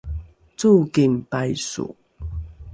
[0.59, 1.85] cooking paiso